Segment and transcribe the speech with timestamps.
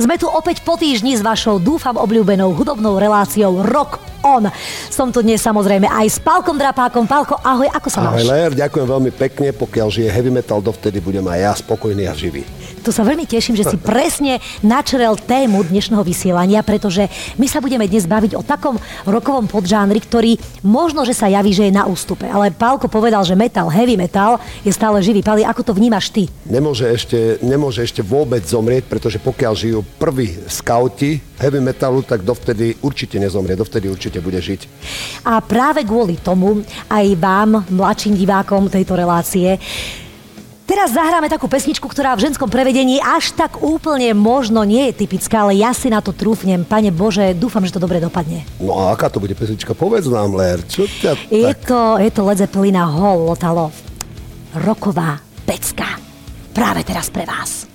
[0.00, 4.48] Sme tu opäť po týždni s vašou, dúfam, obľúbenou hudobnou reláciou Rock on.
[4.88, 7.04] Som tu dnes samozrejme aj s Palkom Drapákom.
[7.08, 8.24] Palko, ahoj, ako sa máš?
[8.26, 9.48] Ahoj, ďakujem veľmi pekne.
[9.52, 12.44] Pokiaľ žije heavy metal, dovtedy budem aj ja spokojný a živý.
[12.80, 17.04] Tu sa veľmi teším, že si presne načrel tému dnešného vysielania, pretože
[17.36, 21.68] my sa budeme dnes baviť o takom rokovom podžánri, ktorý možno, že sa javí, že
[21.68, 22.24] je na ústupe.
[22.24, 25.20] Ale Pálko povedal, že metal, heavy metal je stále živý.
[25.20, 26.24] Pali, ako to vnímaš ty?
[26.48, 32.80] Nemôže ešte, nemôže ešte vôbec zomrieť, pretože pokiaľ žijú prví skauti heavy metalu, tak dovtedy
[32.80, 34.66] určite nezomrie, dovtedy určite bude žiť.
[35.22, 39.54] A práve kvôli tomu aj vám, mladším divákom tejto relácie,
[40.70, 45.42] Teraz zahráme takú pesničku, ktorá v ženskom prevedení až tak úplne možno nie je typická,
[45.42, 46.62] ale ja si na to trúfnem.
[46.62, 48.46] Pane Bože, dúfam, že to dobre dopadne.
[48.62, 49.74] No a aká to bude pesnička?
[49.74, 50.62] Povedz nám, Ler.
[50.62, 51.66] Čo ťa je, tak...
[51.66, 53.74] to, je to Led Zeppelina Hall Lotalo.
[54.62, 55.98] Roková pecka.
[56.54, 57.69] Práve teraz pre vás.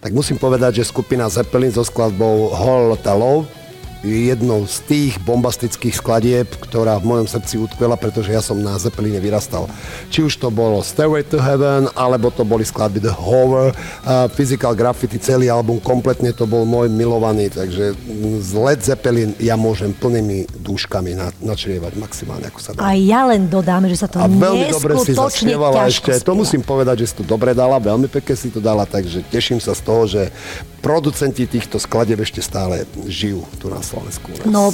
[0.00, 3.59] Tak musím povedať, že skupina Zeppelin so skladbou Hall Love
[4.00, 9.20] jednou z tých bombastických skladieb, ktorá v mojom srdci utkvela, pretože ja som na Zeppeline
[9.20, 9.68] vyrastal.
[10.08, 14.72] Či už to bolo Stairway to Heaven, alebo to boli skladby The Hover, uh, Physical
[14.72, 17.92] Graffiti, celý album kompletne to bol môj milovaný, takže
[18.40, 22.80] z Led Zeppelin ja môžem plnými dúškami na, načrievať maximálne, ako sa dá.
[22.80, 26.24] A ja len dodám, že sa to A veľmi dobre si zaspievala ešte, spieva.
[26.24, 29.60] to musím povedať, že si to dobre dala, veľmi pekne si to dala, takže teším
[29.60, 30.32] sa z toho, že
[30.80, 34.28] producenti týchto skladeb ešte stále žijú tu na Slovensku.
[34.46, 34.70] No,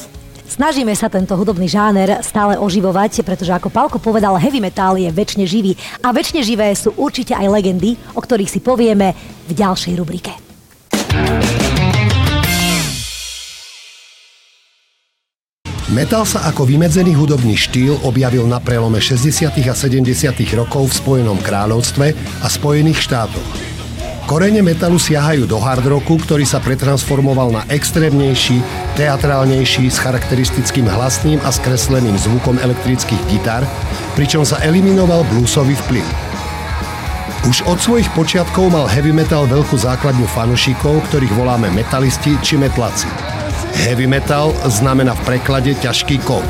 [0.47, 5.43] Snažíme sa tento hudobný žáner stále oživovať, pretože ako Palko povedal, heavy metal je väčšine
[5.43, 9.11] živý a väčšine živé sú určite aj legendy, o ktorých si povieme
[9.51, 10.33] v ďalšej rubrike.
[15.91, 19.51] Metal sa ako vymedzený hudobný štýl objavil na prelome 60.
[19.67, 20.07] a 70.
[20.55, 22.07] rokov v Spojenom kráľovstve
[22.43, 23.76] a Spojených štátoch.
[24.27, 28.59] Korene metalu siahajú do hard rocku, ktorý sa pretransformoval na extrémnejší,
[28.99, 33.63] teatrálnejší, s charakteristickým hlasným a skresleným zvukom elektrických gitar,
[34.19, 36.03] pričom sa eliminoval bluesový vplyv.
[37.47, 43.07] Už od svojich počiatkov mal heavy metal veľkú základňu fanušikov, ktorých voláme metalisti či metlaci.
[43.87, 46.43] Heavy metal znamená v preklade ťažký kov.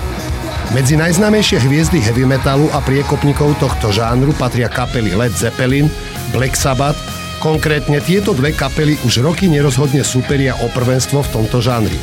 [0.73, 5.93] Medzi najznámejšie hviezdy heavy metalu a priekopníkov tohto žánru patria kapely Led Zeppelin,
[6.33, 11.97] Black Sabbath, Konkrétne tieto dve kapely už roky nerozhodne súperia o prvenstvo v tomto žánri.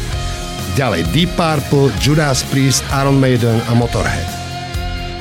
[0.77, 4.25] Ďalej Deep Purple, Judas Priest, Iron Maiden a Motorhead.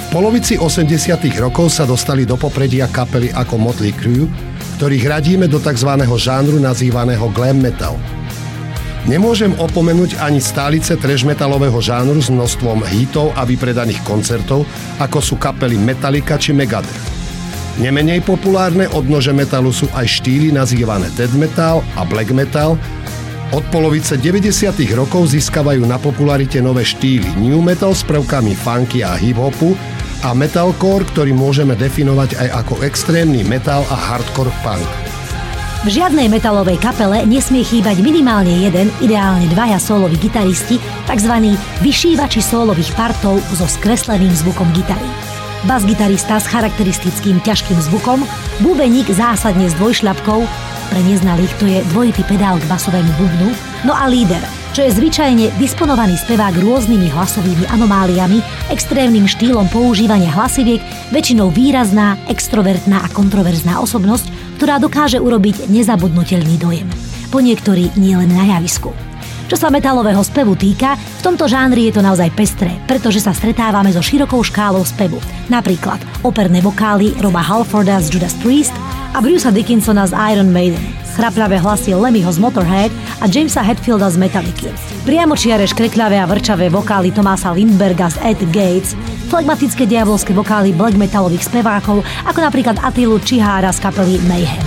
[0.09, 4.29] V polovici 80 rokov sa dostali do popredia kapely ako Motley Crue,
[4.77, 5.89] ktorých radíme do tzv.
[6.05, 7.97] žánru nazývaného glam metal.
[9.09, 14.63] Nemôžem opomenúť ani stálice trash metalového žánru s množstvom hitov a vypredaných koncertov,
[15.03, 17.12] ako sú kapely Metallica či Megadeth.
[17.81, 22.77] Nemenej populárne odnože metalu sú aj štýly nazývané death metal a black metal.
[23.53, 24.77] Od polovice 90.
[24.93, 29.73] rokov získavajú na popularite nové štýly new metal s prvkami funky a hip-hopu
[30.21, 34.85] a metalcore, ktorý môžeme definovať aj ako extrémny metal a hardcore punk.
[35.83, 40.79] V žiadnej metalovej kapele nesmie chýbať minimálne jeden, ideálne dvaja soloví gitaristi,
[41.09, 41.35] tzv.
[41.83, 45.32] vyšívači solových partov so skresleným zvukom gitary
[45.65, 48.27] bas-gitarista s charakteristickým ťažkým zvukom,
[48.63, 50.41] bubeník zásadne s dvojšľapkou,
[50.93, 53.49] pre neznalých to je dvojitý pedál k basovému bubnu,
[53.89, 58.41] no a líder, čo je zvyčajne disponovaný spevák rôznymi hlasovými anomáliami,
[58.73, 60.81] extrémnym štýlom používania hlasiviek,
[61.13, 66.89] väčšinou výrazná, extrovertná a kontroverzná osobnosť, ktorá dokáže urobiť nezabudnutelný dojem.
[67.29, 69.12] Po niektorí nielen na javisku.
[69.53, 73.93] Čo sa metalového spevu týka, v tomto žánri je to naozaj pestré, pretože sa stretávame
[73.93, 75.21] so širokou škálou spevu.
[75.53, 78.73] Napríklad operné vokály Roba Halforda z Judas Priest
[79.13, 80.81] a Brucea Dickinsona z Iron Maiden,
[81.21, 82.89] chraplavé hlasy Lemmyho z Motorhead
[83.21, 84.73] a Jamesa Hetfielda z Metallica.
[85.37, 88.97] čiare škrekľavé a vrčavé vokály Tomása Lindberga z Ed Gates,
[89.29, 94.65] flegmatické diabolské vokály black metalových spevákov, ako napríklad Atilu Čihára z kapely Mayhem.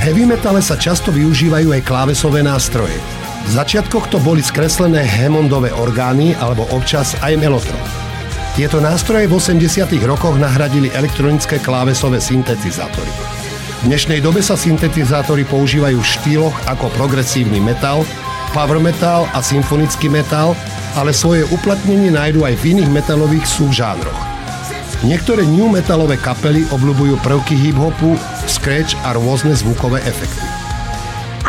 [0.00, 3.19] V heavy metale sa často využívajú aj klávesové nástroje.
[3.46, 7.80] V začiatkoch to boli skreslené Hammondové orgány alebo občas aj melotron.
[8.52, 13.08] Tieto nástroje v 80 rokoch nahradili elektronické klávesové syntetizátory.
[13.80, 18.04] V dnešnej dobe sa syntetizátory používajú v štýloch ako progresívny metal,
[18.52, 20.52] power metal a symfonický metal,
[20.98, 24.20] ale svoje uplatnenie nájdú aj v iných metalových subžánroch.
[25.00, 30.59] Niektoré new metalové kapely obľúbujú prvky hip-hopu, scratch a rôzne zvukové efekty.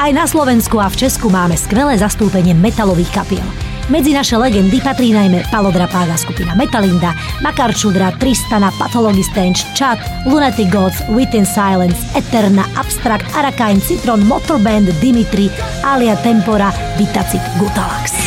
[0.02, 3.46] Aj na Slovensku a v Česku máme skvelé zastúpenie metalových kapiel.
[3.86, 7.14] Medzi naše legendy patrí najmä Palodrapága skupina Metalinda,
[7.46, 14.90] Makar Čudra, Tristana, Pathology Stench, Chat, Lunatic Gods, Within Silence, Eterna, Abstract, Arakain, Citron, Motorband,
[15.06, 15.54] Dimitri,
[15.86, 18.18] Alia Tempora, Vitacit, Gutalax.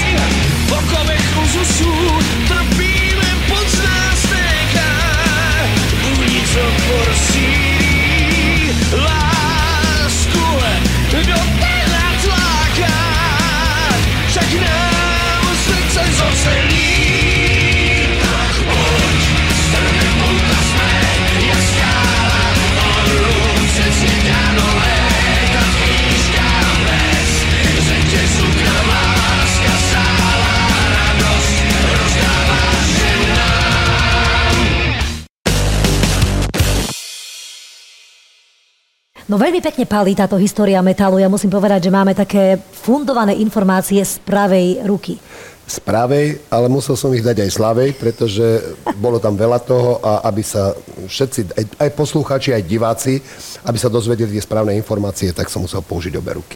[39.25, 41.17] No veľmi pekne palí táto história metalu.
[41.17, 45.17] Ja musím povedať, že máme také fundované informácie z pravej ruky.
[45.65, 49.97] Z pravej, ale musel som ich dať aj z ľavej, pretože bolo tam veľa toho
[50.05, 50.77] a aby sa
[51.09, 53.17] všetci, aj, aj poslucháči, aj diváci,
[53.65, 56.53] aby sa dozvedeli tie správne informácie, tak som musel použiť obe ruky.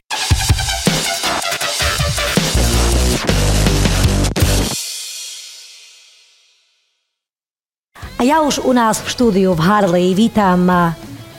[8.21, 10.69] A ja už u nás v štúdiu v Harley vítam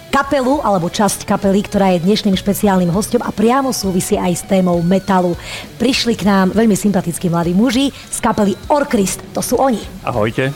[0.09, 4.81] kapelu alebo časť kapely, ktorá je dnešným špeciálnym hostom a priamo súvisí aj s témou
[4.81, 5.37] metalu.
[5.77, 9.21] Prišli k nám veľmi sympatickí mladí muži z kapely Orkrist.
[9.37, 9.79] To sú oni.
[10.03, 10.51] Ahojte.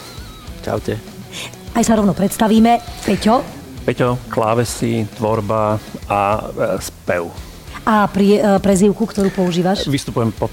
[0.66, 0.98] Čaute.
[1.74, 2.82] Aj sa rovno predstavíme.
[3.06, 3.46] Peťo.
[3.86, 7.30] Peťo, klávesy, tvorba a e, spev.
[7.84, 9.92] A pri, e, prezývku, ktorú používaš?
[9.92, 10.50] Vystupujem pod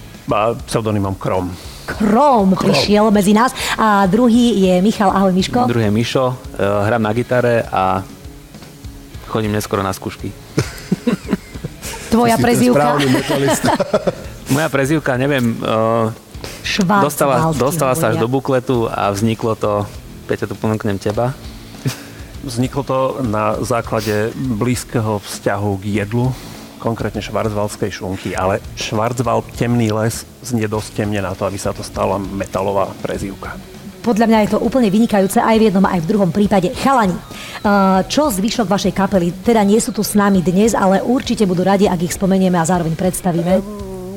[0.66, 1.50] pseudonymom Krom.
[1.99, 3.50] Krom prišiel medzi nás.
[3.75, 5.11] A druhý je Michal.
[5.11, 5.66] Ahoj, Miško.
[5.66, 8.02] Druhý je Mišo, eh, hrám na gitare a
[9.31, 10.35] chodím neskoro na skúšky.
[12.13, 12.99] Tvoja prezivka.
[14.55, 16.11] Moja prezivka, neviem, uh,
[16.99, 19.87] dostala, dostala sa až do bukletu a vzniklo to,
[20.27, 21.39] Peťa, tu ponúknem teba.
[22.43, 26.35] Vzniklo to na základe blízkeho vzťahu k jedlu,
[26.83, 31.87] konkrétne švarcvalskej šunky, ale švarcval temný les znie dosť temne na to, aby sa to
[31.87, 33.55] stala metalová prezivka.
[34.00, 36.73] Podľa mňa je to úplne vynikajúce aj v jednom, aj v druhom prípade.
[36.73, 39.28] Chalani, uh, čo zvyšok vašej kapely?
[39.45, 42.64] Teda nie sú tu s nami dnes, ale určite budú radi, ak ich spomenieme a
[42.64, 43.61] zároveň predstavíme.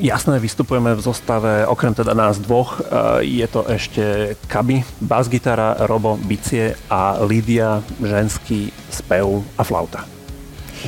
[0.00, 6.16] Jasné, vystupujeme v zostave, okrem teda nás dvoch, uh, je to ešte Kaby, basgitara, Robo,
[6.16, 10.08] bicie a Lídia, ženský spev a flauta.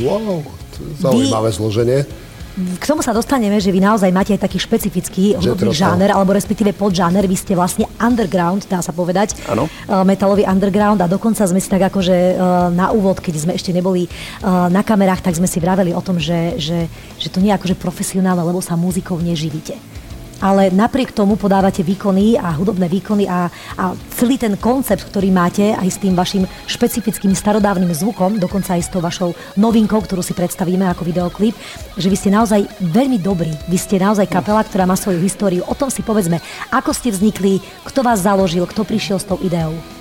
[0.00, 0.40] Wow,
[1.00, 2.25] zaujímavé zloženie.
[2.56, 6.72] K tomu sa dostaneme, že vy naozaj máte aj taký špecifický hudobný žáner, alebo respektíve
[6.72, 7.28] podžáner.
[7.28, 9.36] Vy ste vlastne underground, dá sa povedať.
[9.44, 9.68] Áno.
[9.84, 13.76] Uh, metalový underground a dokonca sme si tak akože uh, na úvod, keď sme ešte
[13.76, 16.88] neboli uh, na kamerách, tak sme si vraveli o tom, že, že,
[17.20, 19.76] že to nie je akože profesionálne, lebo sa muzikou neživíte
[20.40, 25.72] ale napriek tomu podávate výkony a hudobné výkony a, a celý ten koncept, ktorý máte
[25.72, 30.36] aj s tým vašim špecifickým starodávnym zvukom, dokonca aj s tou vašou novinkou, ktorú si
[30.36, 31.56] predstavíme ako videoklip,
[31.96, 33.52] že vy ste naozaj veľmi dobrí.
[33.68, 35.64] Vy ste naozaj kapela, ktorá má svoju históriu.
[35.64, 39.95] O tom si povedzme, ako ste vznikli, kto vás založil, kto prišiel s tou ideou.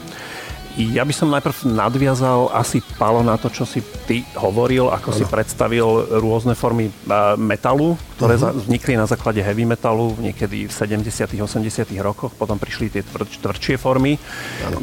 [0.76, 5.18] Ja by som najprv nadviazal asi Palo na to, čo si ty hovoril, ako ano.
[5.18, 5.88] si predstavil
[6.20, 6.92] rôzne formy
[7.40, 8.52] metalu, ktoré uh-huh.
[8.52, 13.80] vznikli na základe heavy metalu niekedy v 70 80 rokoch, potom prišli tie tvrd, tvrdšie
[13.80, 14.20] formy.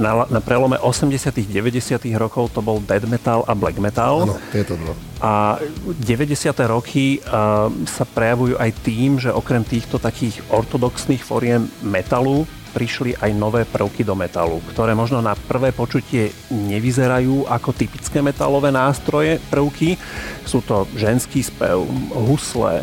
[0.00, 1.12] Na, na prelome 80
[1.52, 4.24] 90 rokov to bol dead metal a black metal.
[4.24, 4.96] Áno, tieto dva.
[5.20, 6.56] A 90.
[6.72, 13.30] roky uh, sa prejavujú aj tým, že okrem týchto takých ortodoxných foriem metalu prišli aj
[13.36, 20.00] nové prvky do metalu, ktoré možno na prvé počutie nevyzerajú ako typické metalové nástroje, prvky.
[20.48, 21.84] Sú to ženský spev,
[22.16, 22.80] husle,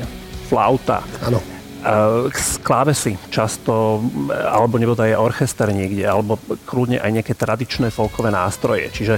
[0.48, 1.01] flauta.
[1.25, 1.41] Áno
[2.60, 4.03] klávesy často,
[4.36, 6.36] alebo nebodaj je orchester niekde, alebo
[6.67, 8.91] kľudne aj nejaké tradičné folkové nástroje.
[8.91, 9.15] Čiže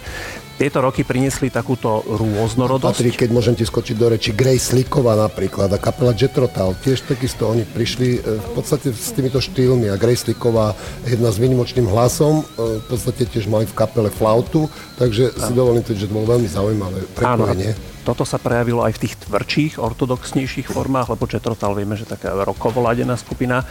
[0.62, 2.94] tieto roky priniesli takúto rôznorodosť.
[2.94, 7.50] Patrí, keď môžem ti skočiť do reči, Grace Slicková napríklad a kapela Jetrotal, tiež takisto
[7.50, 10.78] oni prišli e, v podstate s týmito štýlmi a Grace Slicková
[11.10, 14.70] jedna s výnimočným hlasom, e, v podstate tiež mali v kapele flautu,
[15.02, 17.74] takže si dovolím tvrdiť, že to bolo veľmi zaujímavé prepojenie.
[17.74, 22.34] Áno, toto sa prejavilo aj v tých tvrdších, ortodoxnejších formách, lebo Jetrotal vieme, že taká
[22.42, 23.64] rokovo ladená skupina.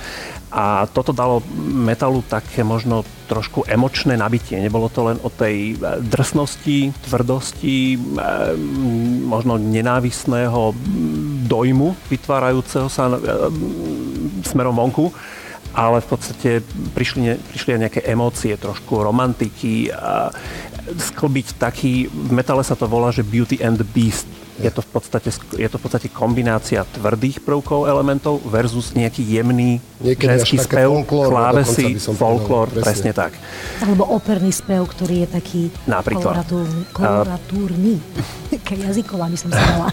[0.54, 4.58] A toto dalo metalu také možno trošku emočné nabitie.
[4.62, 7.98] Nebolo to len o tej drsnosti, tvrdosti,
[9.26, 10.74] možno nenávisného
[11.46, 13.10] dojmu vytvárajúceho sa
[14.46, 15.10] smerom vonku,
[15.70, 16.50] ale v podstate
[16.98, 19.86] prišli, prišli aj nejaké emócie, trošku romantiky.
[19.94, 20.34] A
[20.96, 24.26] sklbiť taký, v metale sa to volá, že beauty and the beast.
[24.60, 29.80] Je to, v podstate, je to v podstate kombinácia tvrdých prvkov elementov versus nejaký jemný
[30.04, 32.84] Niekedy ženský spev, klávesy, folklór, presne.
[32.84, 33.32] presne tak.
[33.80, 36.44] Alebo operný spev, ktorý je taký Napríklad.
[36.92, 38.04] koloratúrny.
[38.52, 39.88] Keď jazyková by som sa dala.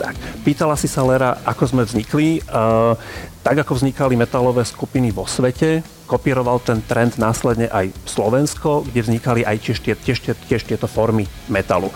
[0.00, 2.40] Tak, pýtala si sa Lera, ako sme vznikli.
[2.48, 2.96] Uh,
[3.40, 9.40] tak ako vznikali metalové skupiny vo svete, kopíroval ten trend následne aj Slovensko, kde vznikali
[9.46, 10.18] aj tiež, tiež, tiež,
[10.50, 11.88] tiež tieto formy metalu.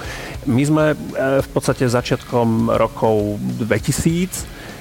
[0.49, 0.97] My sme e,
[1.43, 4.73] v podstate začiatkom rokov 2000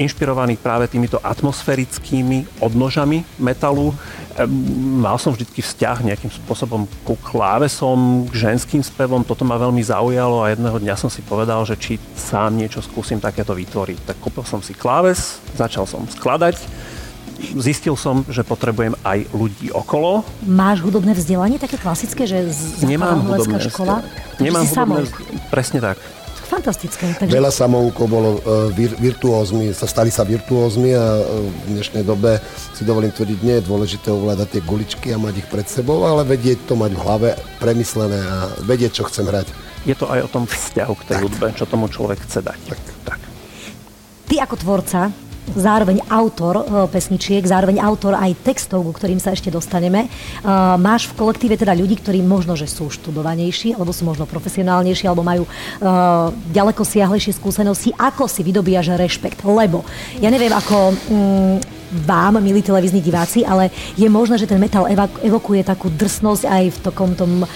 [0.00, 3.92] inšpirovaní práve týmito atmosférickými odnožami metalu.
[3.92, 3.94] E,
[4.98, 10.42] mal som vždy vzťah nejakým spôsobom ku klávesom, k ženským spevom, toto ma veľmi zaujalo
[10.42, 14.08] a jedného dňa som si povedal, že či sám niečo skúsim takéto vytvoriť.
[14.08, 16.56] Tak kúpil som si kláves, začal som skladať
[17.58, 20.22] zistil som, že potrebujem aj ľudí okolo.
[20.46, 24.06] Máš hudobné vzdelanie také klasické, že z Nemám hudobné škola?
[24.38, 25.10] Nemám hudobné,
[25.50, 25.98] presne tak.
[26.52, 27.16] Fantastické.
[27.16, 27.32] Takže...
[27.32, 32.36] Veľa samoukov bolo uh, vir, virtuózmi, sa stali sa virtuózmi a uh, v dnešnej dobe
[32.76, 36.28] si dovolím tvrdiť, nie je dôležité ovládať tie guličky a mať ich pred sebou, ale
[36.28, 39.48] vedieť to mať v hlave premyslené a vedieť, čo chcem hrať.
[39.88, 42.60] Je to aj o tom vzťahu k tej hudbe, čo tomu človek chce dať.
[42.68, 42.80] Tak.
[43.08, 43.20] tak.
[44.28, 45.00] Ty ako tvorca
[45.52, 50.06] zároveň autor e, pesničiek, zároveň autor aj textov, ku ktorým sa ešte dostaneme.
[50.06, 50.08] E,
[50.78, 55.26] máš v kolektíve teda ľudí, ktorí možno, že sú študovanejší, alebo sú možno profesionálnejší, alebo
[55.26, 55.50] majú e,
[56.54, 57.90] ďaleko siahlejšie skúsenosti.
[57.98, 59.42] Ako si vydobíjaš rešpekt?
[59.42, 59.82] Lebo
[60.22, 60.76] ja neviem, ako...
[61.10, 64.88] Mm, vám, milí televízni diváci, ale je možné, že ten metal
[65.20, 67.48] evokuje takú drsnosť aj v takom tom uh,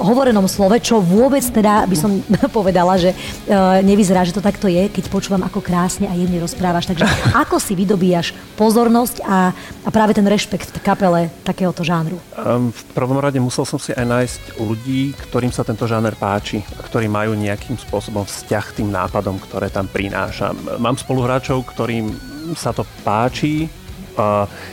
[0.00, 2.24] hovorenom slove, čo vôbec teda by som
[2.56, 6.88] povedala, že uh, nevyzerá, že to takto je, keď počúvam, ako krásne a jemne rozprávaš.
[6.88, 7.04] Takže
[7.44, 9.52] ako si vydobíjaš pozornosť a,
[9.84, 12.16] a práve ten rešpekt v kapele takéhoto žánru?
[12.32, 16.64] Um, v prvom rade musel som si aj nájsť ľudí, ktorým sa tento žáner páči
[16.76, 20.56] a ktorí majú nejakým spôsobom vzťah k tým nápadom, ktoré tam prinášam.
[20.80, 23.70] Mám spoluhráčov, ktorým sa to páči,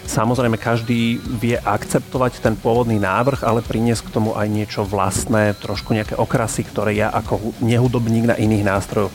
[0.04, 5.96] Samozrejme, každý vie akceptovať ten pôvodný návrh, ale priniesť k tomu aj niečo vlastné, trošku
[5.96, 9.14] nejaké okrasy, ktoré ja ako nehudobník na iných nástrojoch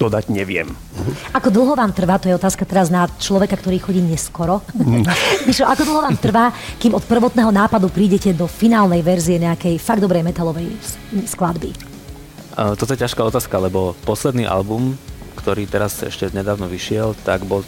[0.00, 0.72] dodať neviem.
[1.36, 4.64] Ako dlho vám trvá, to je otázka teraz na človeka, ktorý chodí neskoro.
[4.72, 5.04] Mm.
[5.72, 6.48] ako dlho vám trvá,
[6.80, 10.72] kým od prvotného nápadu prídete do finálnej verzie nejakej fakt dobrej metalovej
[11.28, 11.92] skladby?
[12.52, 14.96] Toto je ťažká otázka, lebo posledný album,
[15.40, 17.64] ktorý teraz ešte nedávno vyšiel, tak bol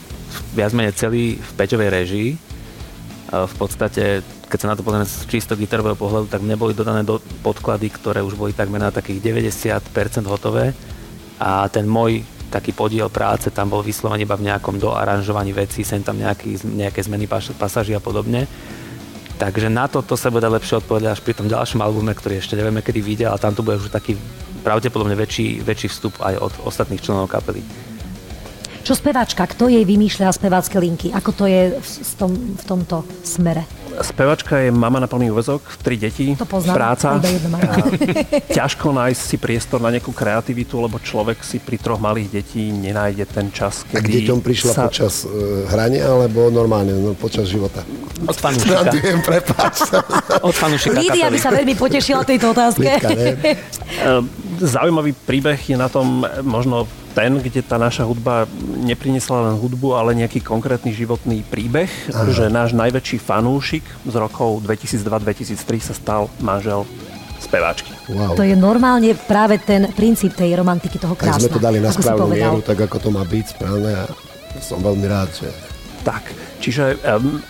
[0.55, 2.31] viac menej celý v Peťovej režii.
[3.35, 7.03] V podstate, keď sa na to pozrieme z čisto gitarového pohľadu, tak mne boli dodané
[7.03, 9.83] do podklady, ktoré už boli takmer na takých 90%
[10.31, 10.71] hotové
[11.43, 12.23] a ten môj
[12.55, 17.03] taký podiel práce tam bol vyslovený iba v nejakom doaranžovaní vecí, sem tam nejaký, nejaké
[17.03, 17.27] zmeny
[17.59, 18.47] pasaží a podobne.
[19.35, 22.87] Takže na toto sa bude lepšie odpovedať až pri tom ďalšom albume, ktorý ešte nevieme,
[22.87, 24.15] kedy vyjde, ale tam tu bude už taký
[24.63, 27.67] pravdepodobne väčší, väčší vstup aj od ostatných členov kapely.
[28.85, 29.49] Čo speváčka?
[29.49, 31.09] Kto jej vymýšľa spevácké linky?
[31.17, 33.65] Ako to je v, tom, v tomto smere?
[33.95, 37.09] Spevačka je mama na plný úvezok, tri deti, to poznám, práca.
[38.59, 43.25] ťažko nájsť si priestor na nejakú kreativitu, lebo človek si pri troch malých detí nenájde
[43.25, 43.97] ten čas, kedy...
[43.97, 44.83] A k deťom prišla sa...
[44.91, 47.87] počas uh, hrania, alebo normálne, no, počas života?
[48.27, 48.85] Od fanúšika.
[48.85, 49.89] Radujem, prepáč.
[50.43, 52.85] Od fanúšika Lídia by sa veľmi potešila tejto otázke.
[52.85, 53.09] Lídka,
[54.75, 56.85] Zaujímavý príbeh je na tom možno
[57.15, 58.51] ten, kde tá naša hudba
[58.83, 62.27] neprinesla len hudbu, ale nejaký konkrétny životný príbeh, Aha.
[62.29, 66.83] že náš najväčší fanúšik z rokov 2002-2003 sa stal manžel
[67.39, 67.95] speváčky.
[68.11, 68.35] Wow.
[68.35, 71.39] To je normálne práve ten princíp tej romantiky toho krásna.
[71.39, 74.05] Tak sme to dali na správnu mieru, tak ako to má byť správne a
[74.59, 75.49] som veľmi rád, že
[76.03, 76.97] tak, čiže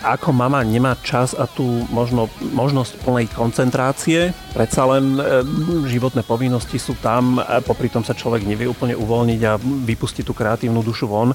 [0.03, 5.15] ako mama nemá čas a tú možno, možnosť plnej koncentrácie, predsa len
[5.87, 10.35] životné povinnosti sú tam, a popri tom sa človek nevie úplne uvoľniť a vypustiť tú
[10.35, 11.31] kreatívnu dušu von.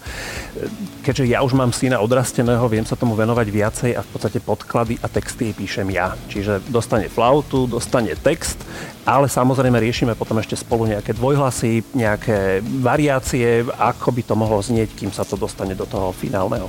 [1.00, 5.00] Keďže ja už mám syna odrasteného, viem sa tomu venovať viacej a v podstate podklady
[5.00, 6.12] a texty píšem ja.
[6.28, 8.60] Čiže dostane flautu, dostane text,
[9.08, 14.92] ale samozrejme riešime potom ešte spolu nejaké dvojhlasy, nejaké variácie, ako by to mohlo znieť,
[14.92, 16.68] kým sa to dostane do toho finálneho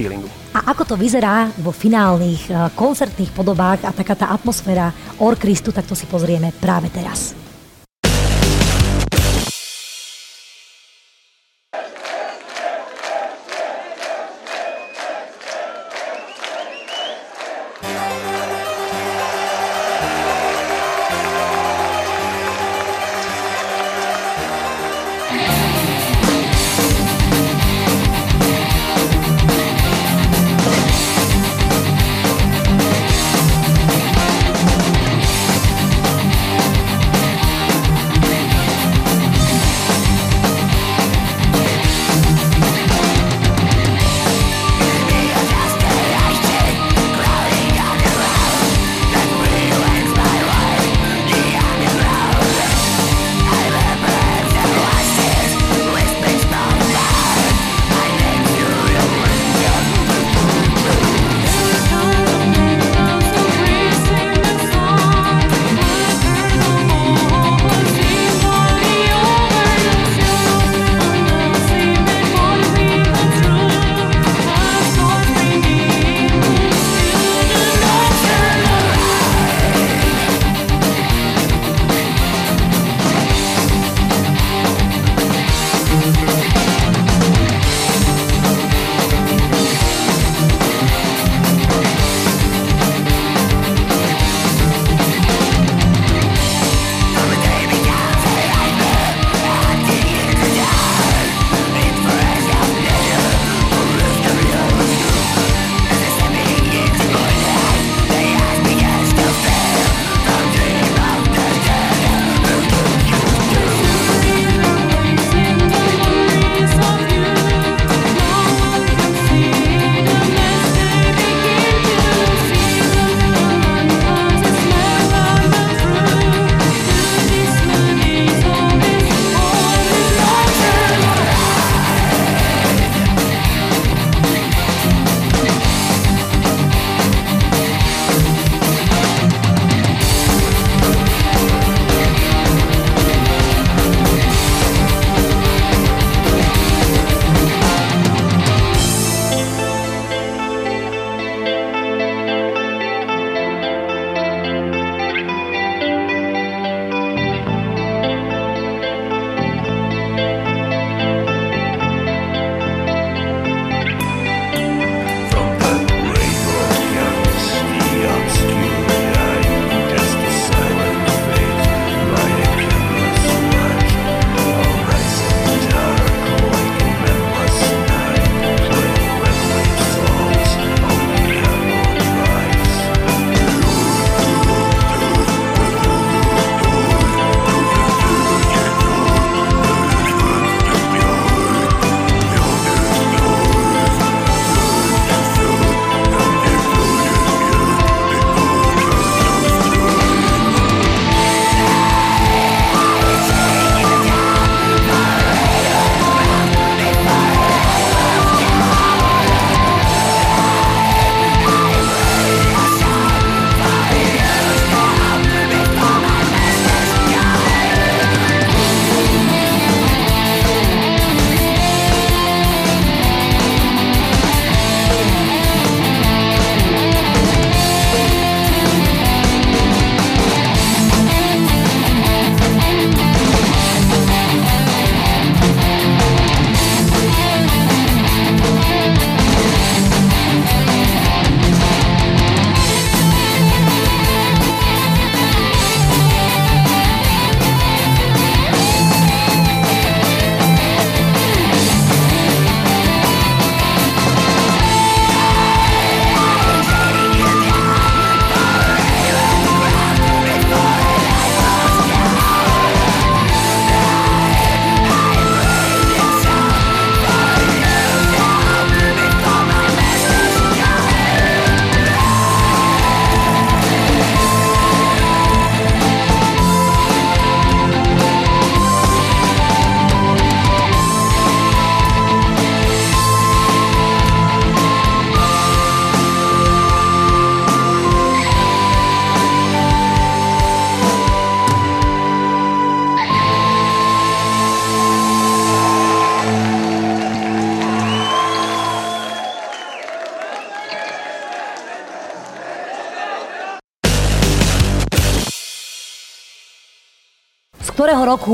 [0.00, 0.28] feelingu.
[0.56, 4.88] A ako to vyzerá vo finálnych eh, koncertných podobách a taká tá atmosféra
[5.20, 7.39] orkristu, tak to si pozrieme práve teraz.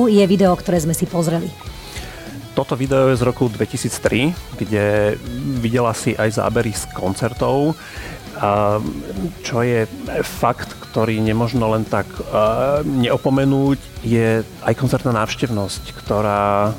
[0.07, 1.51] Je video, ktoré sme si pozreli?
[2.57, 5.14] Toto video je z roku 2003, kde
[5.61, 7.77] videla si aj zábery z koncertov,
[9.45, 9.85] čo je
[10.25, 12.09] fakt, ktorý nemožno len tak
[12.85, 16.73] neopomenúť, je aj koncertná návštevnosť, ktorá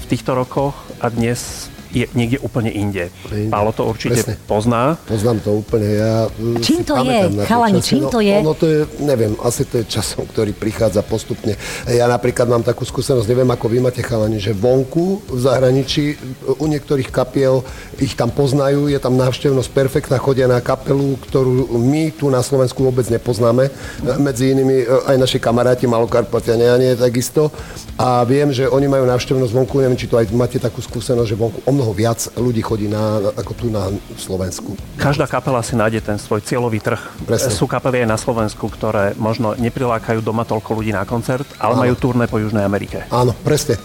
[0.00, 0.72] v týchto rokoch
[1.04, 3.08] a dnes je niekde úplne inde.
[3.32, 3.52] inde.
[3.52, 4.34] Pálo to určite Presne.
[4.44, 4.96] pozná.
[5.08, 5.88] Poznám to úplne.
[5.88, 8.36] Ja mm, čím to je, chalani, čím no, to je?
[8.40, 11.56] Ono to je, neviem, asi to je časom, ktorý prichádza postupne.
[11.88, 16.18] Ja napríklad mám takú skúsenosť, neviem ako vy máte chalani, že vonku v zahraničí
[16.60, 17.64] u niektorých kapiel
[17.98, 22.84] ich tam poznajú, je tam návštevnosť perfektná, chodia na kapelu, ktorú my tu na Slovensku
[22.84, 23.72] vôbec nepoznáme.
[24.20, 27.50] Medzi inými e, aj naši kamaráti Malokarpatiania nie takisto.
[27.98, 31.36] A viem, že oni majú návštevnosť vonku, neviem, či to aj máte takú skúsenosť, že
[31.36, 33.86] vonku mnoho viac ľudí chodí na, ako tu na
[34.18, 34.74] Slovensku.
[34.98, 36.98] Každá kapela si nájde ten svoj cieľový trh.
[37.22, 37.54] Presne.
[37.54, 41.82] Sú kapely aj na Slovensku, ktoré možno neprilákajú doma toľko ľudí na koncert, ale Áno.
[41.86, 43.06] majú turné po Južnej Amerike.
[43.14, 43.78] Áno, presne.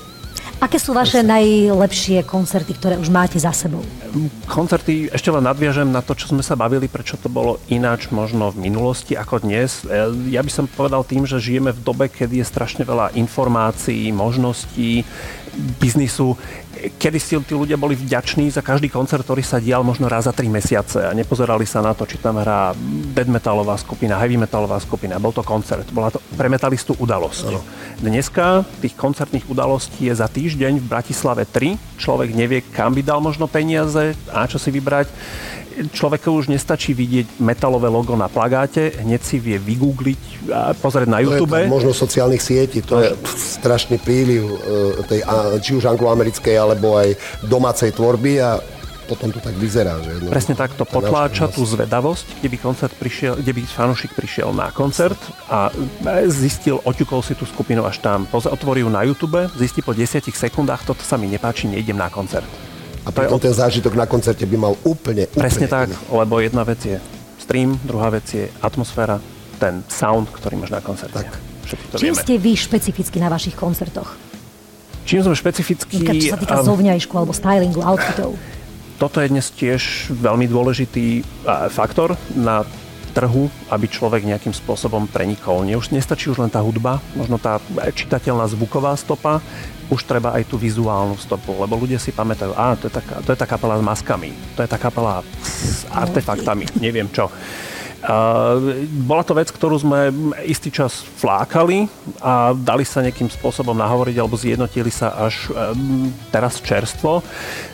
[0.64, 3.84] Aké sú vaše najlepšie koncerty, ktoré už máte za sebou?
[4.48, 8.48] Koncerty, ešte len nadviažem na to, čo sme sa bavili, prečo to bolo ináč možno
[8.48, 9.84] v minulosti ako dnes.
[9.84, 14.08] E, ja by som povedal tým, že žijeme v dobe, kedy je strašne veľa informácií,
[14.16, 15.04] možností,
[15.84, 16.40] biznisu
[16.92, 20.34] kedy si tí ľudia boli vďační za každý koncert, ktorý sa dial možno raz za
[20.36, 22.76] tri mesiace a nepozerali sa na to, či tam hrá
[23.16, 25.22] dead metalová skupina, heavy metalová skupina.
[25.22, 27.44] Bol to koncert, bola to pre metalistu udalosť.
[27.48, 27.62] Ano.
[28.04, 32.00] Dneska tých koncertných udalostí je za týždeň v Bratislave 3.
[32.00, 35.08] Človek nevie, kam by dal možno peniaze a čo si vybrať
[35.94, 40.22] človeku už nestačí vidieť metalové logo na plagáte, hneď si vie vygoogliť
[40.54, 41.54] a pozrieť na YouTube.
[41.54, 44.56] To je možno sociálnych sietí, to je strašný príliv e,
[45.08, 45.20] tej,
[45.64, 48.62] či už angloamerickej, alebo aj domácej tvorby a
[49.04, 50.00] potom to tak vyzerá.
[50.00, 54.16] Že no, Presne tak, to potláča tú zvedavosť, kde by, koncert prišiel, kde by fanúšik
[54.16, 55.20] prišiel na koncert
[55.52, 59.92] a e, zistil, oťukol si tú skupinu až tam, otvorí ju na YouTube, zistí po
[59.92, 62.73] 10 sekundách, toto sa mi nepáči, nejdem na koncert.
[63.04, 66.24] A preto ten zážitok na koncerte by mal úplne, Presne úplne tak, iný.
[66.24, 66.98] lebo jedna vec je
[67.36, 69.20] stream, druhá vec je atmosféra,
[69.60, 71.20] ten sound, ktorý máš na koncerte.
[71.20, 71.36] Tak.
[71.92, 72.24] to Čím vieme.
[72.24, 74.16] ste vy špecificky na vašich koncertoch?
[75.04, 76.00] Čím sme špecificky...
[76.00, 78.40] Čo sa týka um, zovňajšku alebo stylingu, outfitov.
[78.96, 82.64] Toto je dnes tiež veľmi dôležitý uh, faktor na
[83.14, 85.62] trhu, aby človek nejakým spôsobom prenikol.
[85.62, 87.62] Nie, už nestačí už len tá hudba, možno tá
[87.94, 89.40] čitateľná zvuková stopa,
[89.94, 93.30] už treba aj tú vizuálnu stopu, lebo ľudia si pamätajú, a to je, taká, to
[93.30, 97.30] je tá kapela s maskami, to je tá kapela s artefaktami, neviem čo.
[99.08, 100.12] Bola to vec, ktorú sme
[100.44, 101.88] istý čas flákali
[102.20, 107.24] a dali sa nejakým spôsobom nahovoriť alebo zjednotili sa až um, teraz čerstvo.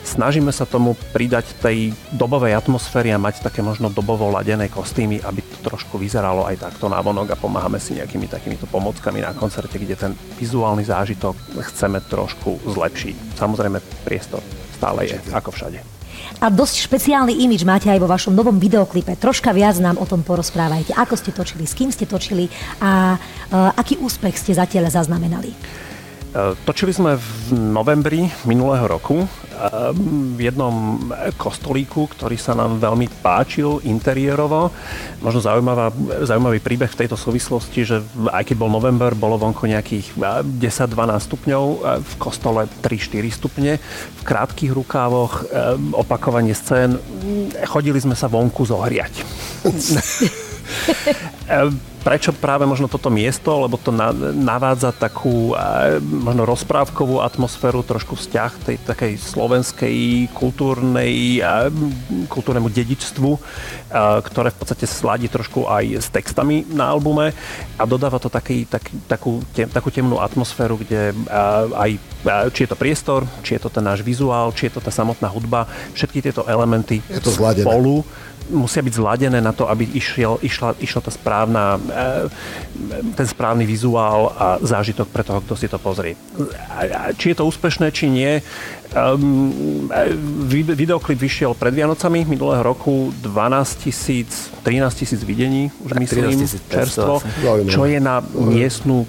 [0.06, 5.42] Snažíme sa tomu pridať tej dobovej atmosféry a mať také možno dobovo ladené kostýmy, aby
[5.42, 9.82] to trošku vyzeralo aj takto na vonok a pomáhame si nejakými takýmito pomockami na koncerte,
[9.82, 11.34] kde ten vizuálny zážitok
[11.74, 13.34] chceme trošku zlepšiť.
[13.34, 14.38] Samozrejme, priestor
[14.78, 15.99] stále je, ako všade.
[16.40, 19.12] A dosť špeciálny imič máte aj vo vašom novom videoklipe.
[19.12, 20.96] Troška viac nám o tom porozprávajte.
[20.96, 22.48] Ako ste točili, s kým ste točili
[22.80, 25.52] a uh, aký úspech ste zatiaľ zaznamenali?
[26.30, 29.26] E, točili sme v novembri minulého roku e,
[30.38, 31.02] v jednom
[31.34, 34.70] kostolíku, ktorý sa nám veľmi páčil interiérovo.
[35.18, 35.90] Možno zaujímavá,
[36.22, 37.98] zaujímavý príbeh v tejto súvislosti, že
[38.30, 41.64] aj keď bol november, bolo vonku nejakých 10-12 e, stupňov,
[41.98, 43.82] v kostole 3-4 stupne,
[44.14, 45.50] v krátkých rukávoch,
[45.98, 46.94] opakovanie scén.
[47.66, 49.26] Chodili sme sa vonku zohriať.
[52.00, 53.52] Prečo práve možno toto miesto?
[53.60, 53.92] Lebo to
[54.32, 55.52] navádza takú
[56.00, 59.96] možno rozprávkovú atmosféru, trošku vzťah tej takej slovenskej
[60.32, 61.44] kultúrnej,
[62.32, 63.30] kultúrnemu dedičstvu,
[64.24, 67.36] ktoré v podstate sladí trošku aj s textami na albume
[67.76, 71.12] a dodáva to taký, taký, takú, te, takú temnú atmosféru, kde
[71.76, 71.90] aj
[72.56, 75.28] či je to priestor, či je to ten náš vizuál, či je to tá samotná
[75.28, 78.04] hudba, všetky tieto elementy je to spolu
[78.50, 82.28] musia byť zladené na to, aby išiel, išla, išla tá správna, e,
[83.14, 86.18] ten správny vizuál a zážitok pre toho, kto si to pozrie.
[87.16, 88.42] Či je to úspešné, či nie.
[88.90, 89.86] Um,
[90.66, 97.22] videoklip vyšiel pred Vianocami minulého roku 12 tisíc, 13 tisíc videní, už myslím, čerstvo,
[97.70, 99.06] čo je na miestnú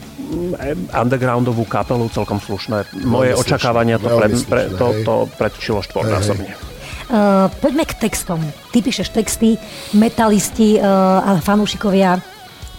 [0.94, 3.04] undergroundovú kapelu celkom slušné.
[3.04, 6.71] Moje očakávania to, pred, pre, to, to predčilo štvornásobne.
[7.12, 8.40] Uh, poďme k textom.
[8.72, 9.60] Ty píšeš texty,
[9.92, 12.24] metalisti uh, a fanúšikovia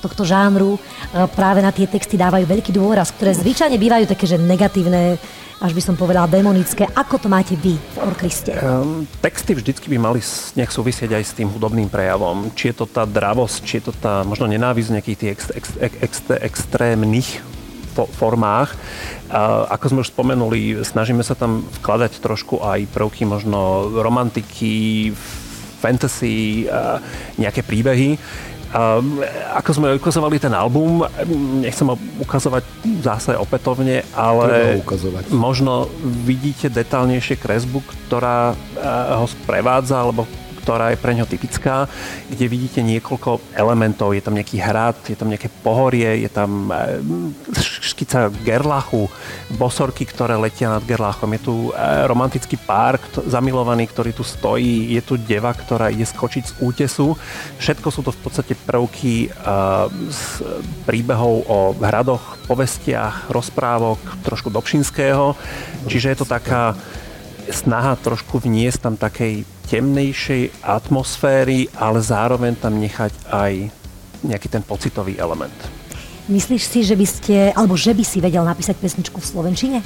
[0.00, 4.40] tohto žánru uh, práve na tie texty dávajú veľký dôraz, ktoré zvyčajne bývajú také, že
[4.40, 5.20] negatívne,
[5.60, 6.88] až by som povedala demonické.
[6.96, 8.56] Ako to máte vy v orkriste?
[8.56, 10.24] Um, texty vždycky by mali
[10.56, 12.48] nejak súvisieť aj s tým hudobným prejavom.
[12.56, 15.66] Či je to tá dravosť, či je to tá možno nenávisť nejakých tých ex, ex,
[15.76, 17.51] ex, ex, extrémnych
[17.92, 18.74] formách.
[19.68, 25.12] Ako sme už spomenuli, snažíme sa tam vkladať trošku aj prvky možno romantiky,
[25.80, 26.68] fantasy,
[27.36, 28.16] nejaké príbehy.
[29.52, 31.04] Ako sme ukazovali ten album,
[31.60, 32.64] nechcem ho ukazovať
[33.04, 34.80] zase opätovne, ale
[35.28, 35.92] možno
[36.24, 38.56] vidíte detálnejšie kresbu, ktorá
[39.20, 40.24] ho sprevádza, alebo
[40.62, 41.90] ktorá je pre ňo typická,
[42.30, 44.14] kde vidíte niekoľko elementov.
[44.14, 47.02] Je tam nejaký hrad, je tam nejaké pohorie, je tam eh,
[47.58, 49.10] škica Gerlachu,
[49.58, 51.34] bosorky, ktoré letia nad Gerlachom.
[51.34, 54.94] Je tu eh, romantický pár zamilovaný, ktorý tu stojí.
[54.94, 57.18] Je tu deva, ktorá ide skočiť z útesu.
[57.58, 59.34] Všetko sú to v podstate prvky
[60.08, 65.34] z eh, príbehov o hradoch, povestiach, rozprávok, trošku Dobšinského.
[65.90, 66.78] Čiže je to taká
[67.50, 73.52] snaha trošku vniesť tam takej temnejšej atmosféry, ale zároveň tam nechať aj
[74.22, 75.54] nejaký ten pocitový element.
[76.30, 79.78] Myslíš si, že by ste, alebo že by si vedel napísať pesničku v Slovenčine?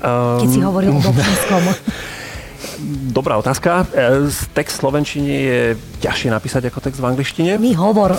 [0.00, 1.62] Um, Keď si ehm, hovoril o Dobšinskom.
[3.14, 3.86] Dobrá otázka.
[3.92, 5.60] E, text v Slovenčine je
[6.00, 7.60] ťažšie napísať ako text v angličtine.
[7.60, 8.16] My hovor.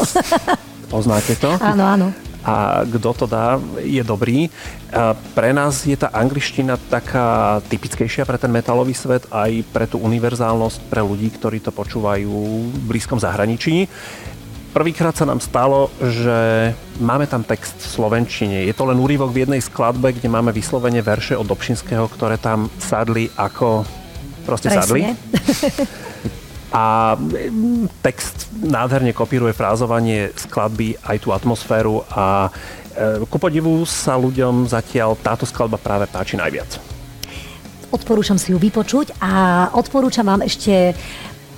[0.93, 1.57] Poznáte to?
[1.57, 4.51] Áno, áno a kto to dá, je dobrý.
[5.33, 10.91] Pre nás je tá angličtina taká typickejšia pre ten metalový svet, aj pre tú univerzálnosť
[10.91, 12.35] pre ľudí, ktorí to počúvajú
[12.67, 13.87] v blízkom zahraničí.
[14.73, 18.65] Prvýkrát sa nám stalo, že máme tam text v Slovenčine.
[18.65, 22.67] Je to len úrivok v jednej skladbe, kde máme vyslovene verše od Dobšinského, ktoré tam
[22.81, 23.85] sadli ako...
[24.43, 24.83] Proste Presne.
[24.83, 25.01] sadli.
[26.73, 34.17] a mm, text nádherne kopíruje frázovanie skladby aj tú atmosféru a e, ku podivu sa
[34.17, 36.81] ľuďom zatiaľ táto skladba práve páči najviac.
[37.93, 40.97] Odporúčam si ju vypočuť a odporúčam vám ešte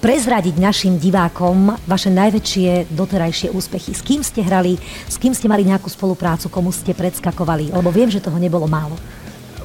[0.04, 3.95] prezradiť našim divákom vaše najväčšie doterajšie úspechy.
[3.95, 4.75] S kým ste hrali,
[5.08, 8.99] s kým ste mali nejakú spoluprácu, komu ste predskakovali, lebo viem, že toho nebolo málo.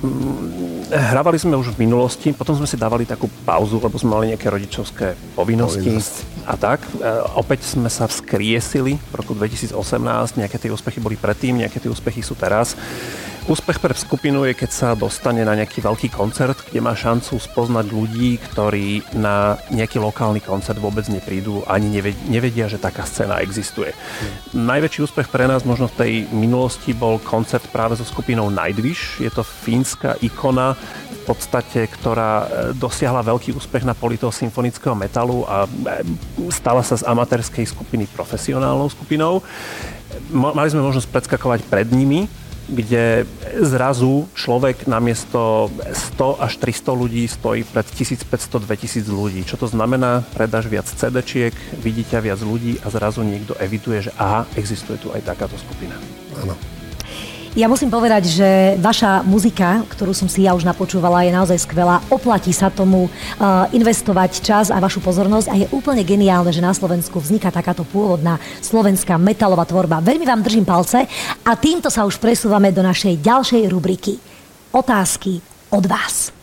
[0.01, 4.33] Mm, hrávali sme už v minulosti, potom sme si dávali takú pauzu, lebo sme mali
[4.33, 6.15] nejaké rodičovské povinnosti Povinnosť.
[6.49, 6.81] a tak.
[6.97, 7.05] E,
[7.37, 9.77] opäť sme sa vzkriesili v roku 2018,
[10.41, 12.81] nejaké tie úspechy boli predtým, nejaké tie úspechy sú teraz.
[13.51, 17.91] Úspech pre skupinu je, keď sa dostane na nejaký veľký koncert, kde má šancu spoznať
[17.91, 21.91] ľudí, ktorí na nejaký lokálny koncert vôbec neprídu, ani
[22.31, 23.91] nevedia, že taká scéna existuje.
[23.91, 24.71] Hmm.
[24.71, 29.19] Najväčší úspech pre nás možno v tej minulosti bol koncert práve so skupinou Nightwish.
[29.19, 30.79] Je to fínska ikona,
[31.11, 32.47] v podstate, ktorá e,
[32.79, 35.69] dosiahla veľký úspech na poli toho symfonického metalu a e,
[36.55, 39.43] stala sa z amatérskej skupiny profesionálnou skupinou.
[40.31, 42.31] Mali sme možnosť predskakovať pred nimi,
[42.71, 43.27] kde
[43.67, 45.69] zrazu človek namiesto
[46.17, 49.43] 100 až 300 ľudí stojí pred 1500-2000 ľudí.
[49.43, 50.23] Čo to znamená?
[50.33, 51.53] Predáš viac CD-čiek,
[51.83, 55.99] vidíte viac ľudí a zrazu niekto eviduje, že aha, existuje tu aj takáto skupina.
[56.41, 56.80] Áno.
[57.59, 61.99] Ja musím povedať, že vaša muzika, ktorú som si ja už napočúvala, je naozaj skvelá.
[62.07, 66.71] Oplatí sa tomu uh, investovať čas a vašu pozornosť a je úplne geniálne, že na
[66.71, 69.99] Slovensku vzniká takáto pôvodná slovenská metalová tvorba.
[69.99, 71.03] Veľmi vám držím palce
[71.43, 74.15] a týmto sa už presúvame do našej ďalšej rubriky.
[74.71, 75.43] Otázky
[75.75, 76.40] od vás.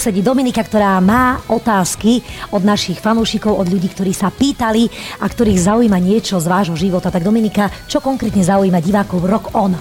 [0.00, 2.24] Už sedí Dominika, ktorá má otázky
[2.56, 4.88] od našich fanúšikov, od ľudí, ktorí sa pýtali
[5.20, 7.12] a ktorých zaujíma niečo z vášho života.
[7.12, 9.76] Tak Dominika, čo konkrétne zaujíma divákov Rock On?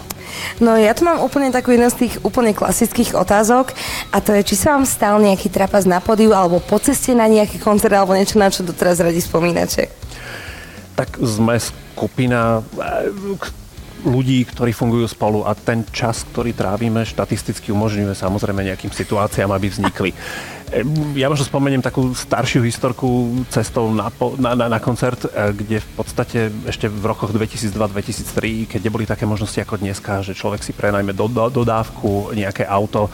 [0.59, 3.71] No ja tu mám úplne takú jednu z tých úplne klasických otázok
[4.11, 7.31] a to je, či sa vám stal nejaký trapas na podiu alebo po ceste na
[7.31, 9.87] nejaký koncert alebo niečo, na čo doteraz radi spomínate.
[10.99, 12.59] Tak sme skupina
[14.05, 19.67] ľudí, ktorí fungujú spolu a ten čas, ktorý trávime, štatisticky umožňuje samozrejme nejakým situáciám, aby
[19.67, 20.11] vznikli.
[21.17, 25.89] Ja možno spomeniem takú staršiu historku cestou na, na, na, na koncert, e, kde v
[25.97, 31.09] podstate ešte v rokoch 2002-2003, keď neboli také možnosti ako dneska, že človek si prenajme
[31.17, 33.09] do, do, dodávku nejaké auto,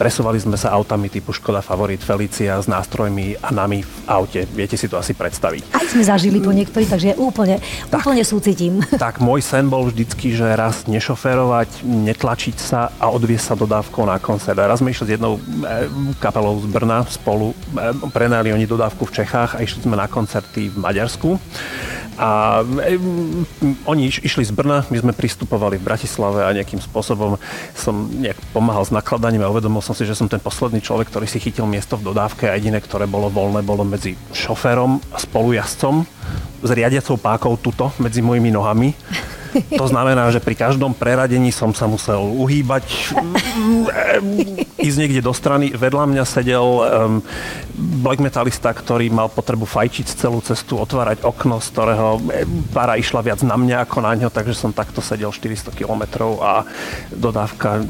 [0.00, 4.48] presúvali sme sa autami typu Škoda Favorit Felicia s nástrojmi a nami v aute.
[4.56, 5.76] Viete si to asi predstaviť.
[5.76, 7.60] Aj sme zažili to niektorí, takže úplne,
[7.92, 8.80] tak, úplne súcitím.
[9.04, 14.16] Tak môj sen bol vždycky, že raz nešoferovať, netlačiť sa a odviesť sa dodávkou na
[14.16, 14.56] koncert.
[14.56, 15.40] A raz sme išli s jednou e,
[16.16, 20.06] kapelou z Brna Brna spolu, e, prenajali oni dodávku v Čechách a išli sme na
[20.06, 21.42] koncerty v Maďarsku.
[22.14, 22.94] A e,
[23.90, 27.34] oni iš, išli z Brna, my sme pristupovali v Bratislave a nejakým spôsobom
[27.74, 31.26] som nejak pomáhal s nakladaním a uvedomil som si, že som ten posledný človek, ktorý
[31.26, 36.06] si chytil miesto v dodávke a jediné, ktoré bolo voľné, bolo medzi šoférom a spolujazdcom
[36.62, 38.94] s riadiacou pákou tuto medzi mojimi nohami.
[39.80, 43.14] To znamená, že pri každom preradení som sa musel uhýbať,
[44.78, 45.72] ísť niekde do strany.
[45.72, 46.82] Vedľa mňa sedel um,
[48.02, 52.20] black metalista, ktorý mal potrebu fajčiť celú cestu, otvárať okno, z ktorého
[52.74, 56.66] para išla viac na mňa ako na ňo, takže som takto sedel 400 km a
[57.14, 57.82] dodávka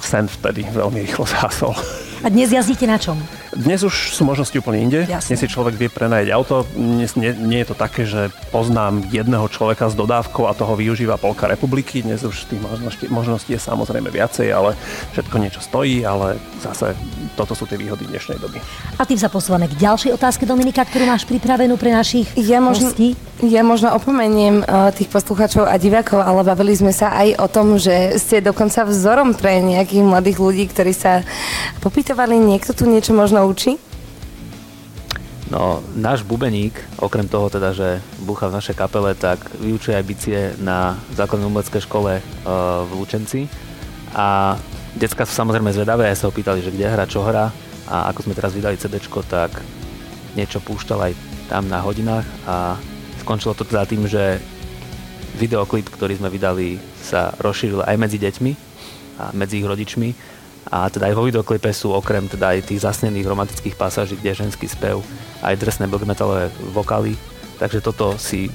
[0.00, 1.74] sen vtedy veľmi rýchlo zhasol.
[2.24, 3.20] A dnes jazdíte na čom?
[3.52, 5.04] Dnes už sú možnosti úplne inde.
[5.04, 5.36] Jasne.
[5.36, 6.64] Dnes si človek vie prenajať auto.
[6.72, 11.20] Dnes nie, nie je to také, že poznám jedného človeka s dodávkou a toho využíva
[11.20, 12.00] Polka republiky.
[12.00, 14.72] Dnes už tých možností, možností je samozrejme viacej, ale
[15.12, 16.96] všetko niečo stojí, ale zase
[17.36, 18.56] toto sú tie výhody dnešnej doby.
[18.96, 22.88] A tým sa posúvame k ďalšej otázke, Dominika, ktorú máš pripravenú pre našich ja možno,
[22.88, 23.20] hostí.
[23.42, 27.76] Ja možno opomeniem uh, tých poslucháčov a divákov, ale bavili sme sa aj o tom,
[27.76, 31.26] že ste dokonca vzorom pre nejakých mladých ľudí, ktorí sa
[31.82, 32.38] popýtajú vyučovali?
[32.38, 33.74] Niekto tu niečo možno učí?
[35.50, 40.38] No, náš bubeník, okrem toho teda, že búcha v našej kapele, tak vyučuje aj bicie
[40.62, 43.50] na základnej umeleckej škole uh, v Lučenci.
[44.14, 44.54] A
[44.94, 47.50] decka sú samozrejme zvedavé, aj sa ho pýtali, že kde hra, čo hra.
[47.90, 49.58] A ako sme teraz vydali CD, tak
[50.38, 51.12] niečo púšťal aj
[51.50, 52.78] tam na hodinách a
[53.24, 54.36] skončilo to teda tým, že
[55.40, 58.52] videoklip, ktorý sme vydali, sa rozšíril aj medzi deťmi
[59.18, 60.08] a medzi ich rodičmi
[60.68, 64.64] a teda aj vo videoklipe sú okrem teda aj tých zasnených romantických pasáží, kde ženský
[64.68, 65.04] spev,
[65.44, 67.16] aj drsné black metalové vokály.
[67.60, 68.48] Takže toto si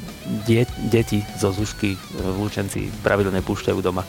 [0.46, 4.04] die, deti zo Zušky v Lučenci pravidelne púšťajú doma.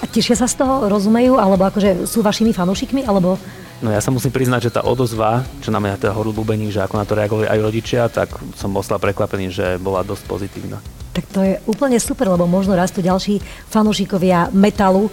[0.00, 3.40] A tešia sa z toho, rozumejú, alebo akože sú vašimi fanúšikmi, alebo...
[3.84, 6.80] No ja sa musím priznať, že tá odozva, čo na mňa teda horú bubeník, že
[6.80, 10.80] ako na to reagovali aj rodičia, tak som ostal prekvapený, že bola dosť pozitívna.
[11.12, 15.12] Tak to je úplne super, lebo možno raz tu ďalší fanúšikovia metalu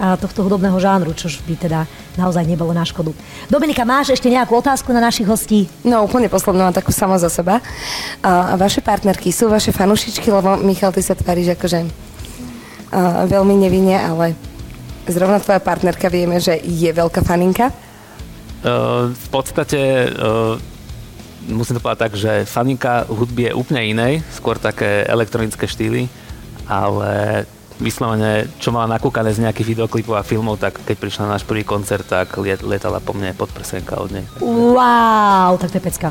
[0.00, 1.84] tohto hudobného žánru, čo by teda
[2.16, 3.12] naozaj nebolo na škodu.
[3.52, 5.68] Dominika, máš ešte nejakú otázku na našich hostí?
[5.84, 7.60] No úplne poslednú, a takú sama za seba.
[8.24, 11.88] A vaše partnerky sú vaše fanušičky, lebo Michal, ty sa tváriš akože a,
[13.28, 14.32] veľmi nevinne, ale
[15.04, 17.68] zrovna tvoja partnerka vieme, že je veľká faninka.
[18.60, 20.60] Uh, v podstate uh,
[21.48, 26.12] musím to povedať tak, že faninka hudby je úplne inej, skôr také elektronické štýly,
[26.68, 27.44] ale
[27.80, 31.64] vyslovene, čo mala nakúkané z nejakých videoklipov a filmov, tak keď prišla na náš prvý
[31.64, 34.24] koncert, tak liet, letala po mne podprsenka od nej.
[34.44, 36.08] Wow, tak to je pecka.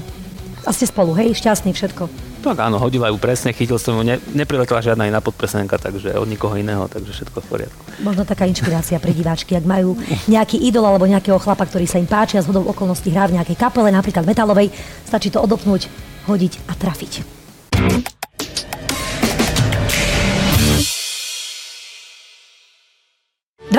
[0.66, 2.29] A ste spolu, hej, šťastný všetko.
[2.40, 6.24] Tak áno, hodila ju presne, chytil som ju, ne, nepriletela žiadna iná podprsenka, takže od
[6.24, 7.82] nikoho iného, takže všetko v poriadku.
[8.00, 10.00] Možno taká inšpirácia pre diváčky, ak majú
[10.32, 13.36] nejaký idol alebo nejakého chlapa, ktorý sa im páči a z hodou okolností hrá v
[13.36, 14.72] nejakej kapele, napríklad metalovej,
[15.04, 15.92] stačí to odopnúť,
[16.32, 17.14] hodiť a trafiť.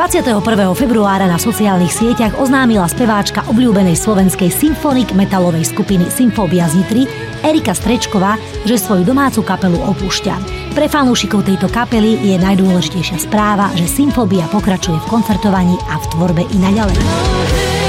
[0.00, 0.40] 21.
[0.72, 7.04] februára na sociálnych sieťach oznámila speváčka obľúbenej slovenskej symfonik metalovej skupiny Symfobia z Nitry
[7.44, 10.34] Erika Strečková, že svoju domácu kapelu opúšťa.
[10.72, 16.48] Pre fanúšikov tejto kapely je najdôležitejšia správa, že Symfobia pokračuje v koncertovaní a v tvorbe
[16.48, 17.79] i naďalej.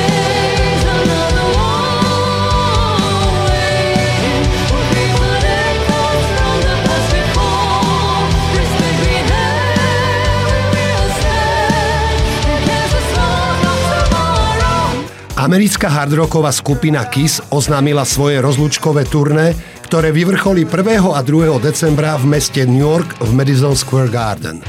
[15.41, 21.01] Americká hardrocková skupina Kiss oznámila svoje rozlúčkové turné, ktoré vyvrcholí 1.
[21.01, 21.57] a 2.
[21.57, 24.61] decembra v meste New York v Madison Square Garden.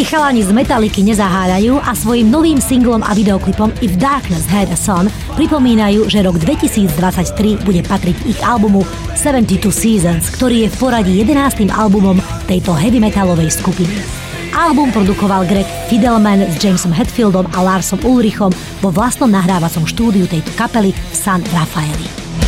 [0.00, 4.78] Ani chalani z Metaliky nezaháľajú a svojim novým singlom a videoklipom If Darkness Had a
[4.80, 8.80] Son pripomínajú, že rok 2023 bude patriť ich albumu
[9.12, 11.68] 72 Seasons, ktorý je v poradí 11.
[11.68, 12.16] albumom
[12.48, 13.92] tejto heavy metalovej skupiny.
[14.56, 20.48] Album produkoval Greg Fidelman s Jamesom Hetfieldom a Larsom Ulrichom vo vlastnom nahrávacom štúdiu tejto
[20.56, 22.39] kapely v San Rafaeli.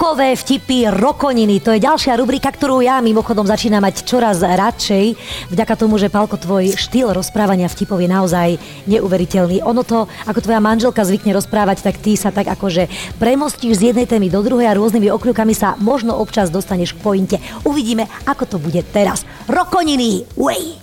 [0.00, 5.12] Rokové vtipy, rokoniny, to je ďalšia rubrika, ktorú ja mimochodom začínam mať čoraz radšej,
[5.52, 8.56] vďaka tomu, že Palko, tvoj štýl rozprávania vtipov je naozaj
[8.88, 9.60] neuveriteľný.
[9.60, 12.88] Ono to, ako tvoja manželka zvykne rozprávať, tak ty sa tak akože
[13.20, 17.36] premostíš z jednej témy do druhej a rôznymi okľukami sa možno občas dostaneš k pointe.
[17.68, 19.28] Uvidíme, ako to bude teraz.
[19.52, 20.80] Rokoniny, way!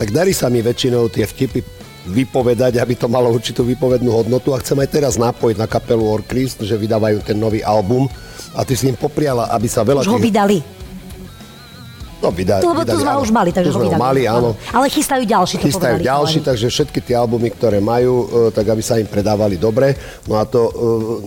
[0.00, 4.60] Tak darí sa mi väčšinou tie vtipy vypovedať, aby to malo určitú vypovednú hodnotu a
[4.60, 8.08] chcem aj teraz napojiť na kapelu Orkrist, že vydávajú ten nový album
[8.56, 10.02] a ty si im popriala, aby sa veľa...
[10.02, 10.77] Už ho vydali.
[12.18, 14.00] No, vydali, to, vydali, to sme už mali, takže ho vydali.
[14.02, 14.58] mali, áno.
[14.74, 18.66] Ale chystajú ďalší, to Chystajú povedali, ďalší, takže všetky tie albumy, ktoré majú, e, tak
[18.66, 19.94] aby sa im predávali dobre.
[20.26, 20.72] No a to uh,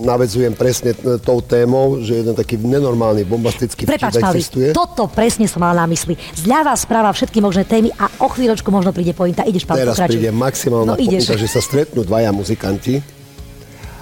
[0.04, 0.92] navedzujem presne
[1.24, 4.76] tou témou, že jeden taký nenormálny bombastický Prepač, existuje.
[4.76, 6.20] toto presne som mal na mysli.
[6.36, 9.48] Zľava, správa, všetky možné témy a o chvíľočku možno príde pointa.
[9.48, 13.21] Ideš, pán Teraz príde maximálna no, pointa, že sa stretnú dvaja muzikanti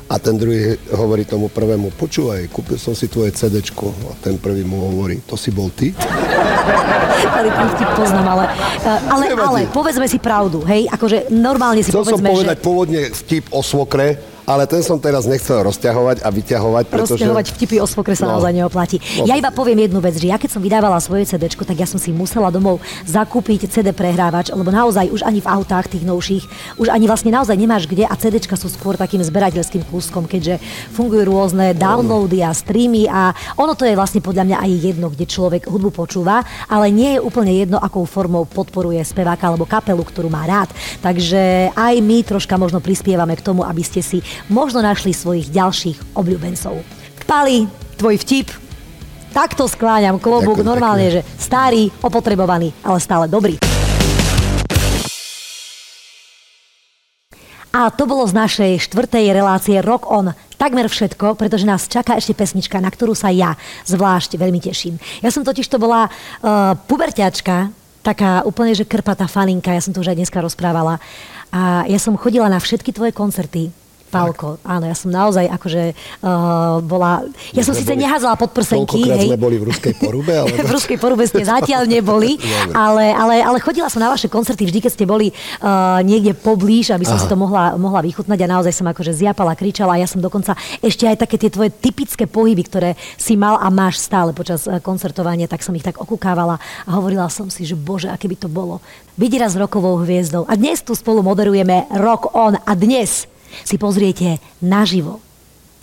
[0.09, 3.61] a ten druhý hovorí tomu prvému, počúvaj, kúpil som si tvoje CD.
[4.09, 5.93] A ten prvý mu hovorí, to si bol ty?
[7.29, 8.45] Ale vtip poznám, ale,
[8.83, 12.63] eh, ale, ale povedzme si pravdu, hej, akože normálne si Chcel povedzme, som povedať že...
[12.63, 14.19] pôvodne vtip o svokre,
[14.49, 17.21] ale ten som teraz nechcel rozťahovať a vyťahovať, pretože...
[17.21, 18.41] Rozťahovať vtipy o svokre sa no.
[18.41, 18.97] naozaj neoplatí.
[19.21, 19.29] No.
[19.29, 22.01] Ja iba poviem jednu vec, že ja keď som vydávala svoje CD, tak ja som
[22.01, 26.43] si musela domov zakúpiť CD prehrávač, lebo naozaj už ani v autách tých novších,
[26.81, 30.57] už ani vlastne naozaj nemáš kde a CD sú skôr takým zberateľským kúskom, keďže
[30.97, 35.29] fungujú rôzne downloady a streamy a ono to je vlastne podľa mňa aj jedno, kde
[35.29, 40.33] človek hudbu počúva, ale nie je úplne jedno, akou formou podporuje speváka alebo kapelu, ktorú
[40.33, 40.73] má rád.
[41.05, 46.15] Takže aj my troška možno prispievame k tomu, aby ste si možno našli svojich ďalších
[46.15, 46.79] obľúbencov.
[47.27, 47.67] Pali,
[47.99, 48.47] tvoj vtip,
[49.35, 51.15] takto skláňam klobúk, Ďakujem, normálne, pekne.
[51.19, 53.59] že starý, opotrebovaný, ale stále dobrý.
[57.69, 62.35] A to bolo z našej štvrtej relácie Rock On takmer všetko, pretože nás čaká ešte
[62.35, 64.97] pesnička, na ktorú sa ja zvlášť veľmi teším.
[65.23, 67.71] Ja som totiž to bola uh, puberťačka,
[68.03, 70.97] taká úplne, že krpatá faninka, ja som to už aj dneska rozprávala.
[71.53, 73.71] A ja som chodila na všetky tvoje koncerty
[74.09, 75.93] Pálko, áno, ja som naozaj akože
[76.25, 77.21] uh, bola...
[77.53, 79.05] Ja som síce neházala pod prsenky.
[79.05, 79.29] Hej.
[79.29, 80.33] sme boli v Ruskej porube?
[80.33, 80.49] Ale...
[80.65, 82.41] v Ruskej porube ste zatiaľ neboli,
[82.73, 86.89] ale, ale, ale chodila som na vaše koncerty vždy, keď ste boli uh, niekde poblíž,
[86.97, 87.23] aby som Aha.
[87.23, 90.57] si to mohla, mohla vychutnať a naozaj som akože zjapala, kričala a ja som dokonca
[90.81, 94.81] ešte aj také tie tvoje typické pohyby, ktoré si mal a máš stále počas uh,
[94.81, 98.49] koncertovania, tak som ich tak okúkávala a hovorila som si, že bože, aké by to
[98.49, 98.81] bolo
[99.19, 100.47] byť raz rokovou hviezdou.
[100.47, 103.27] A dnes tu spolu moderujeme Rock On a dnes
[103.63, 105.21] si pozriete naživo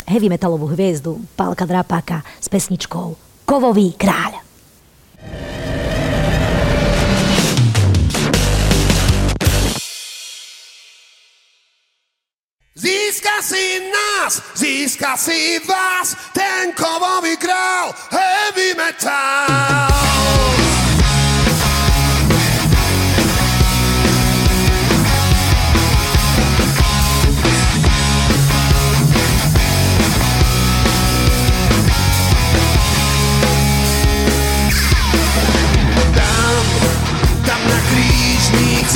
[0.06, 4.42] heavy metalovú hviezdu Pálka Drapáka s pesničkou Kovový kráľ.
[12.76, 20.55] Získa si nás, získa si vás, ten kovový král, heavy metal.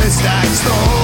[0.02, 0.99] It's está.